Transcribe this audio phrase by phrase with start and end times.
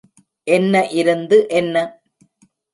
[0.47, 1.85] என்ன இருந்து என்ன?